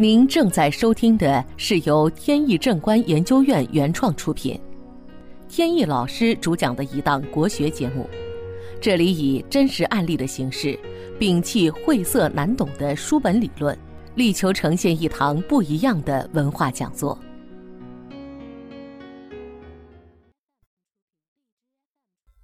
[0.00, 4.58] 您正在收听的是由天意正观研究院原创出品，
[5.46, 8.08] 天意老师主讲的一档国学节目。
[8.80, 10.68] 这里以真实案例的形式，
[11.18, 13.78] 摒弃晦涩难懂的书本理论，
[14.14, 17.18] 力求呈现一堂不一样的文化讲座。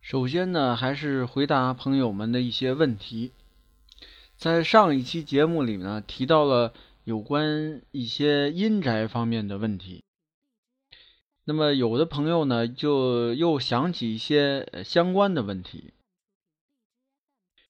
[0.00, 3.30] 首先呢，还是回答朋友们的一些问题。
[4.36, 6.72] 在上一期节目里呢，提到了
[7.04, 10.02] 有关一些阴宅方面的问题。
[11.44, 15.94] 那么有的朋友呢，就又想起一些相关的问题，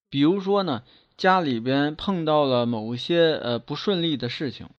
[0.09, 0.85] 比如说呢，
[1.17, 4.71] 家里边碰到了某些呃不顺利的事情，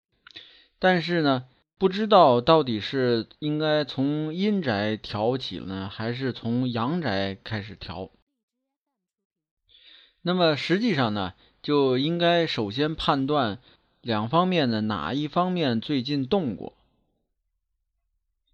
[0.80, 1.48] 但是呢。
[1.78, 8.12] 不知道到底是应该从阴宅调起呢，还是从阳宅开始调？
[10.22, 13.60] 那么实际上呢，就应该首先判断
[14.06, 16.74] 两方面的哪一方面最近动过。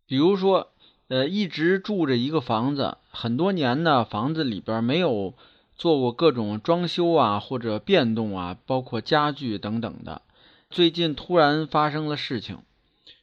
[0.07, 0.71] 比如说，
[1.09, 5.33] 呃，一直住着一个房子很多年呢，房子里边没有
[5.75, 10.21] 做过各种装修啊，或者变动啊，包括家具等等的，
[10.69, 12.59] 最近突然发生了事情。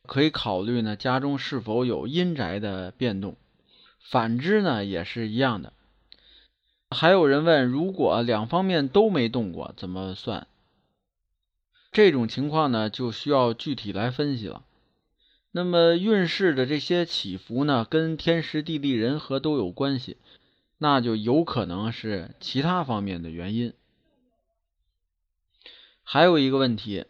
[0.04, 3.36] 可以考虑呢，家中是否有阴宅的变动？
[4.00, 5.72] 反之呢，也是一样的。
[6.90, 10.46] 还有人问，如果两方面都没动过，怎么算？
[11.98, 14.62] 这种情况呢，就需要具体来分析了。
[15.50, 20.16] 那么运势的这些起伏呢，跟天时地利人和都有关系，
[20.78, 23.72] 那就有可能是其他方面的原因。
[26.04, 27.06] 还有一个问题。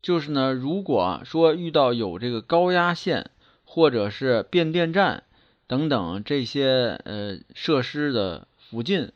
[0.00, 3.32] 就是呢，如果说遇到有这个高压线
[3.64, 5.24] 或者是变电站
[5.66, 9.10] 等等这些呃设施的附近，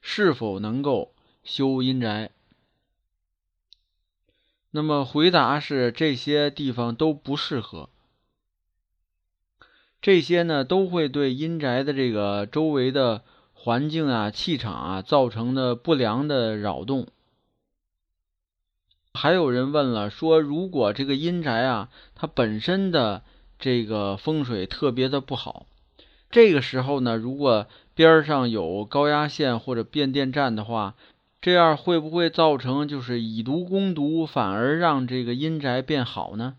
[0.00, 2.32] 是否能够修阴宅？
[4.76, 7.88] 那么回答是这些地方都不适合，
[10.02, 13.22] 这些呢都会对阴宅的这个周围的
[13.54, 17.06] 环境啊、气场啊造成的不良的扰动。
[19.14, 23.22] 还有人问了，说如果这个阴宅啊，它本身的
[23.58, 25.64] 这个风水特别的不好，
[26.30, 30.96] 这个时候呢，如果边上有高压线或者变电站的话，
[31.40, 36.56] 这样会不会造成就是以毒攻毒，反而让这个阴宅变好呢？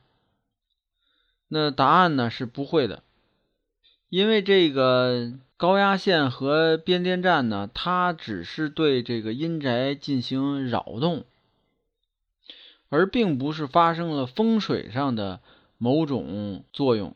[1.48, 3.04] 那答案呢是不会的，
[4.10, 11.26] 因为这个高压线和变电站呢，它只是对这个阴宅进行扰动。
[12.90, 15.42] 而并不是发生了风水上的
[15.78, 17.14] 某种作用，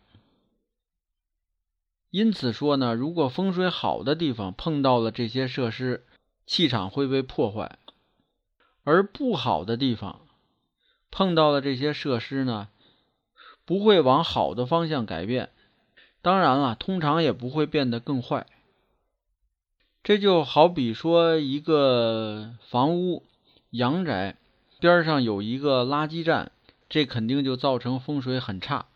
[2.10, 6.04] 因此说呢，如果风水好的地方碰到了这些设施，
[6.46, 7.78] 气场会被破坏；
[8.84, 10.22] 而不好的地方
[11.10, 12.70] 碰到了这些设施呢，
[13.66, 15.52] 不会往好的方向改变。
[16.22, 18.48] 当然了，通常也不会变得更坏。
[20.04, 23.24] 这就好比说一个房屋
[23.70, 24.38] 阳宅。
[24.80, 26.52] 边上有一个垃圾站，
[26.90, 28.88] 这肯定就造成风水很差。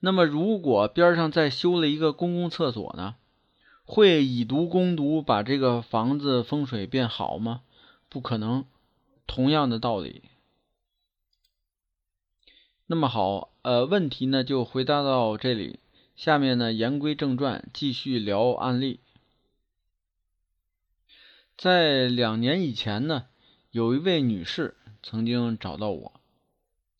[0.00, 3.14] 那么，如果边上再修了一个公共厕所呢？
[3.84, 7.62] 会以毒攻毒，把这个房子风水变好吗？
[8.08, 8.64] 不可能。
[9.26, 10.22] 同样的道理。
[12.86, 15.78] 那么好，呃，问题呢就回答到这里。
[16.16, 19.00] 下面呢，言归正传，继续聊案例。
[21.56, 23.26] 在两年以前呢，
[23.70, 24.76] 有一位女士。
[25.04, 26.20] 曾经找到我，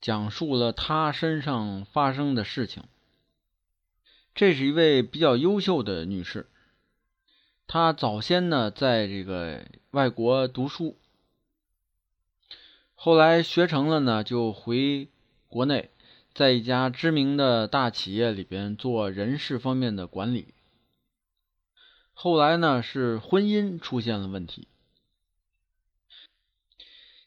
[0.01, 2.83] 讲述了她身上发生的事情。
[4.35, 6.51] 这是一位比较优秀的女士，
[7.73, 10.95] 她早先呢在这个外国读书，
[12.95, 15.09] 后来学成了呢就回
[15.49, 15.89] 国内，
[16.35, 20.49] 在一家知名的大企业里边做人事方面的管理。
[22.13, 24.69] 后来呢是婚姻出现了问题。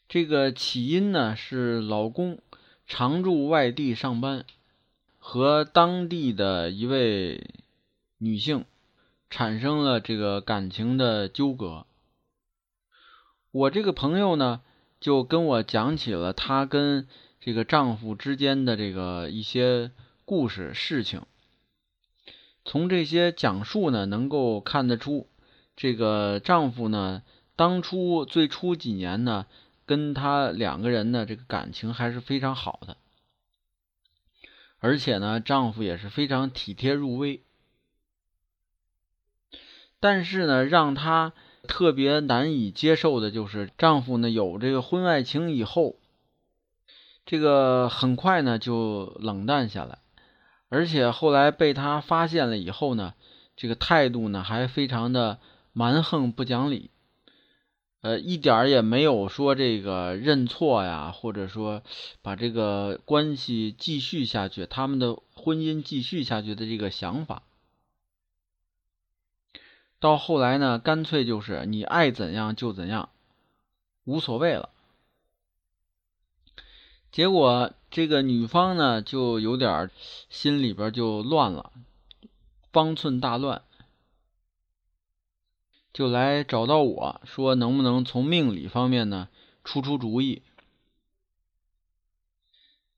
[0.08, 2.38] 这个起因呢是老公
[2.86, 4.46] 常驻外地上班，
[5.18, 7.50] 和当地的一位
[8.18, 8.64] 女性
[9.30, 11.86] 产生了这个感情的纠葛。
[13.50, 14.62] 我这个朋友呢
[15.00, 17.08] 就跟我讲起了她跟
[17.40, 19.90] 这个丈夫之间的这个一些
[20.24, 21.22] 故事事情。
[22.64, 25.28] 从这些讲述呢能够看得出，
[25.76, 27.22] 这个丈夫呢
[27.54, 29.46] 当初最初几年呢。
[29.88, 32.96] 跟他两个人呢，这个感情还是非常好的，
[34.80, 37.45] 而且呢，丈夫也是非常体贴入微。
[40.00, 41.32] 但是呢，让她
[41.66, 45.96] 特别难以接受的就是，丈夫呢有这个婚外情以后，
[47.24, 49.98] 这个很快呢就冷淡下来，
[50.68, 53.14] 而且后来被她发现了以后呢，
[53.56, 55.38] 这个态度呢还非常的
[55.72, 56.90] 蛮横不讲理，
[58.02, 61.82] 呃，一点儿也没有说这个认错呀，或者说
[62.22, 67.42] 把这个关系继续下去，他们的婚姻继续下去的这个想法。
[70.06, 73.08] 到后来呢，干脆就是你爱怎样就怎样，
[74.04, 74.70] 无所谓了。
[77.10, 79.90] 结果这个女方呢，就有点
[80.30, 81.72] 心里边就乱了，
[82.70, 83.64] 方寸大乱，
[85.92, 89.28] 就来找到我说，能不能从命理方面呢
[89.64, 90.42] 出出主意？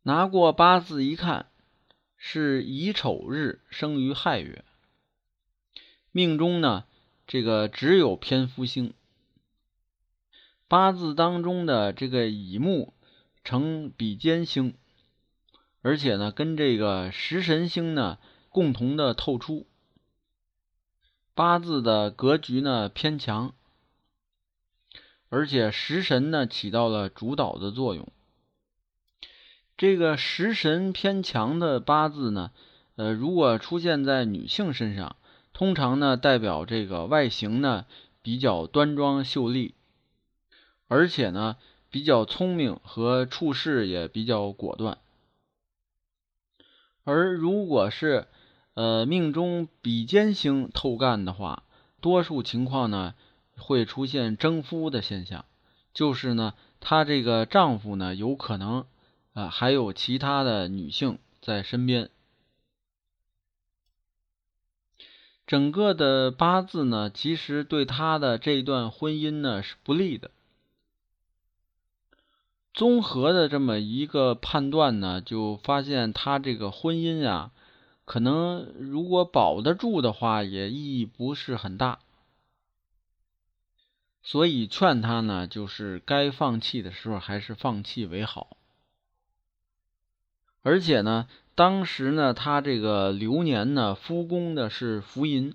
[0.03, 1.47] 拿过八字一看，
[2.19, 4.63] 是乙丑日生于亥月，
[6.13, 6.85] 命中呢
[7.29, 8.93] 这个只有偏夫星，
[10.67, 12.93] 八字当中的这个乙木。
[13.45, 14.75] 成比肩星，
[15.81, 18.19] 而且呢，跟这个食神星呢
[18.51, 19.67] 共同的透出，
[21.33, 23.55] 八字的格局呢偏强，
[25.31, 28.13] 而且食神呢起到了主导的作用。
[29.79, 32.51] 这个食神偏强的八字呢，
[32.97, 35.17] 呃，如果出现在女性身上，
[35.59, 37.85] 通常呢代表这个外形呢
[38.23, 39.75] 比较端庄秀丽，
[40.87, 41.57] 而且呢。
[41.91, 44.99] 比较聪明和处事也比较果断，
[47.03, 48.27] 而如果是
[48.75, 51.63] 呃命中比肩星透干的话，
[52.03, 53.15] 多数情况呢
[53.57, 55.47] 会出现征夫的现象，
[55.95, 58.85] 就是呢她这个丈夫呢有可能
[59.33, 62.11] 啊还有其他的女性在身边，
[65.49, 70.31] 整个的八字呢其实对他的这段婚姻呢是不利的。
[72.75, 77.51] 综合的这么一个判断呢，就发现他这个婚姻啊，
[78.05, 82.01] 可能如果保得住的话，也意义不是很大。
[84.23, 88.59] 所以劝他呢，就是该放弃的时候还是放弃为好。
[90.63, 91.27] 而且呢，
[91.59, 95.53] 当时呢，他这个流年呢，夫宫的是福银。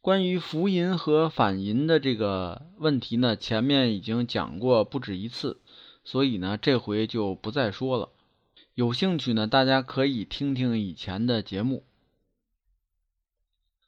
[0.00, 5.60] 关于福银和反银的这个问题呢，前面已经讲过不止一次。
[6.02, 8.08] 所以呢，这回就不再说了。
[8.74, 11.84] 有兴趣呢，大家可以听听以前的节目。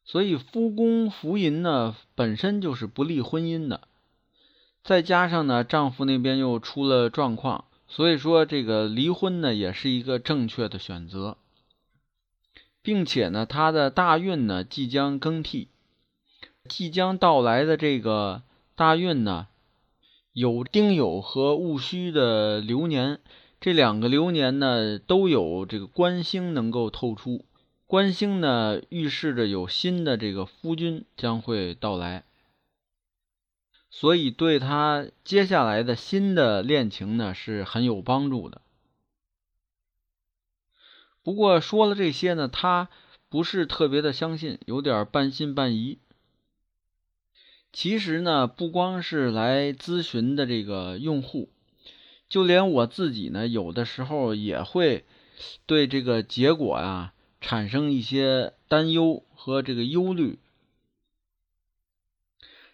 [0.04, 3.88] 所以夫宫福银呢，本身就是不利婚姻的，
[4.84, 11.36] 再加上呢，丈夫那边又出了状况，所以说这个离婚呢，也是一个正确的选择，
[12.82, 15.68] 并且呢，他的大运呢即将更替，
[16.68, 18.42] 即将到来的这个
[18.76, 19.48] 大运呢。
[20.32, 23.18] 有丁酉和戊戌的流年，
[23.60, 27.44] 这两个流年呢都有这个官星能够透出，
[27.88, 32.22] 官星呢预示着有新的这个夫君将会到来，
[33.90, 38.62] 所以对他接下来的新的恋情呢是很有帮助的。
[41.22, 42.88] 不过说了这些呢，他
[43.28, 45.98] 不是特别的相信，有点半信半疑。
[47.72, 51.50] 其实呢，不光是来咨询的这个用户，
[52.28, 55.04] 就连我自己呢，有的时候也会
[55.66, 60.38] 对这个结果啊产生一些担忧和这个忧虑。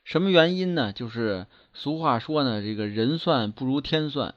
[0.06, 0.92] 什么原因呢？
[0.92, 4.36] 就是俗话说呢，这个人算不如天算，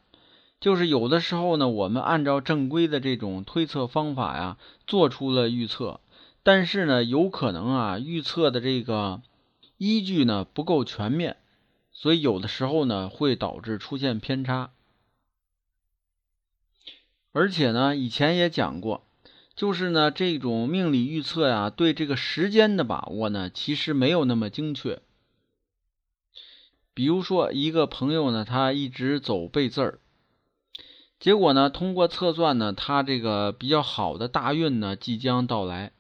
[0.60, 4.58] 就是有的时候呢，我们按照正规的这种推测方法呀，
[4.88, 6.00] 做出了预测，
[6.42, 9.22] 但是呢，有可能啊，预测的这个。
[9.78, 11.38] 依据呢不够全面，
[11.94, 14.72] 所以有的时候呢会导致出现偏差。
[17.32, 19.06] 而且呢，以前也讲过，
[19.56, 25.02] 就是呢这种命理预测呀，对这个时间的把握呢，其实没有那么精确。
[27.00, 30.00] 比如说，一个朋友呢，他一直走背字儿，
[31.18, 35.94] 结果呢，通过测算呢，他这个比较好的大运呢即将到来。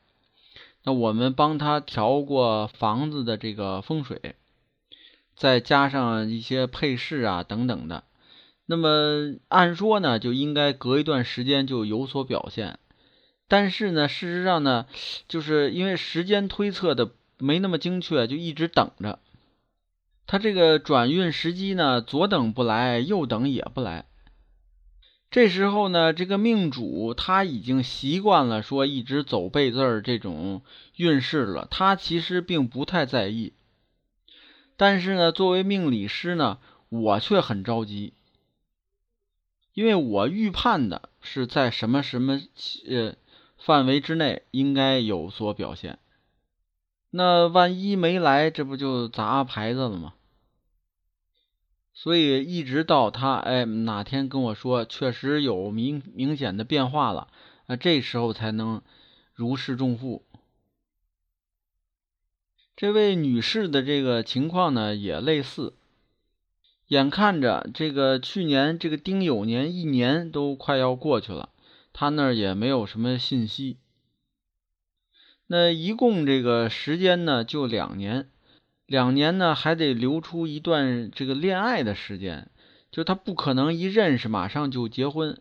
[0.83, 4.35] 那我们帮他调过房子的这个风水，
[5.37, 8.03] 再加上一些配饰啊等等的，
[8.65, 12.77] 那么按说呢就应该隔一段时间就有所表现，
[13.47, 14.85] 但是呢事实上呢，
[15.29, 19.19] 就是因为时间推测的没那么精确，就一直等着。
[20.31, 24.05] 他这个转运时机呢，左等不来，右等也不来。
[25.31, 30.61] 这时候呢，这个命主他已经习惯了说一直走背字儿这种
[30.95, 33.53] 运势了，他其实并不太在意。
[34.77, 36.59] 但是呢，作为命理师呢，
[36.89, 38.13] 我却很着急，
[39.73, 42.39] 因为我预判的是在什么什么
[42.87, 43.15] 呃
[43.57, 45.97] 范围之内应该有所表现。
[47.09, 50.13] 那万一没来，这不就砸牌子了吗？
[52.01, 57.27] 所以一直到他哎哪天跟我说确实有明明显的变化了，
[57.65, 58.81] 那这时候才能
[59.33, 60.23] 如释重负。
[62.77, 65.73] 这位女士的这个情况呢也类似，
[66.87, 71.49] 眼看着这个去年这个丁酉年一年都快要过去了，
[71.91, 73.75] 她那儿也没有什么信息。
[75.47, 78.29] 那一共这个时间呢，就两年，
[78.89, 82.49] 两年呢还得留出一段这个恋爱的时间，
[82.89, 85.39] 就他不可能一认识马上就结婚，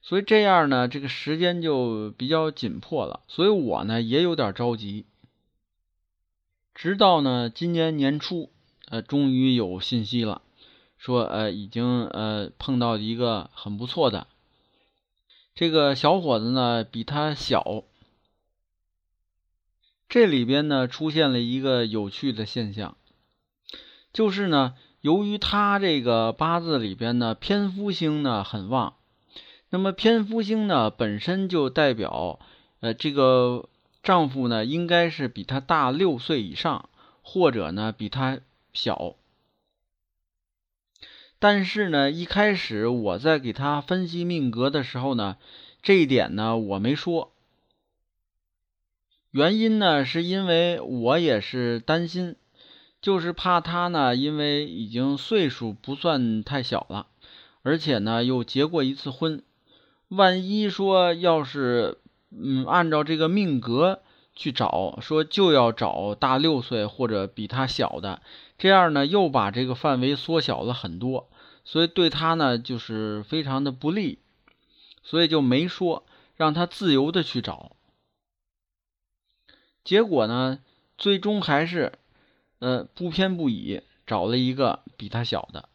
[0.00, 3.20] 所以这样呢，这个时间就比较紧迫了。
[3.28, 5.06] 所以我呢也有点着急。
[6.74, 8.50] 直到呢今年年初，
[8.88, 10.42] 呃，终于有信息了，
[10.98, 14.26] 说呃已经呃碰到一个很不错的，
[15.54, 17.84] 这个小伙子呢比他小。
[20.12, 22.98] 这里边呢出现了一个有趣的现象，
[24.12, 28.96] 就是呢，由于他这个八字里边呢偏夫星呢很旺，
[29.70, 32.40] 那么偏夫星呢本身就代表，
[32.80, 33.70] 呃，这个
[34.02, 36.90] 丈夫呢应该是比他大六岁以上，
[37.22, 38.40] 或者呢比他
[38.74, 39.14] 小。
[41.38, 45.38] 但是呢，一开始我在给他分析命格的时候呢，
[45.82, 47.31] 这一点呢我没说。
[49.32, 52.36] 原因呢，是因为我也是担心，
[53.00, 57.06] 就是怕他呢，因为已经岁数不算太小了，
[57.62, 59.42] 而且呢又结过一次婚，
[60.08, 61.96] 万一说要是
[62.30, 64.02] 嗯按照这个命格
[64.36, 68.20] 去找，说就要找大六岁或者比他小的，
[68.58, 71.30] 这样呢又把这个范围缩小了很多，
[71.64, 74.18] 所以对他呢就是非常的不利，
[75.02, 76.04] 所以就没说
[76.36, 77.76] 让他自由的去找。
[79.84, 80.60] 结果呢，
[80.96, 81.92] 最终还是，
[82.60, 85.68] 呃，不偏不倚找了一个比他小的，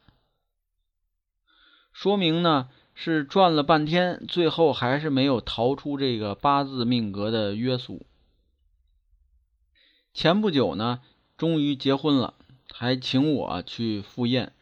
[1.92, 8.06] 说明呢是转了半天，最后还是没有逃出这个八字命格的约束。
[10.14, 11.02] 前不久呢，
[11.36, 12.34] 终于结婚了，
[12.72, 14.54] 还请我去赴宴，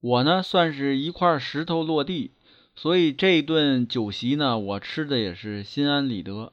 [0.00, 2.30] 我呢算是一块石头落地，
[2.76, 6.52] 所以这顿酒席呢，我吃的也是心安理得。